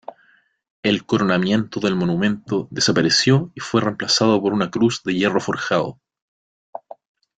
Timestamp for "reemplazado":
3.81-4.41